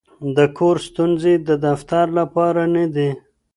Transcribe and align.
د 0.35 0.37
کور 0.57 0.75
ستونزې 0.87 1.33
د 1.47 1.49
دفتر 1.65 2.05
لپاره 2.19 2.61
نه 2.75 2.85
دي. 2.95 3.09